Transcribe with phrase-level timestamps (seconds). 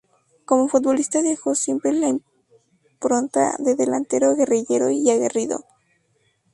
[0.45, 5.63] Como futbolista dejó siempre la impronta de delantero guerrillero y aguerrido.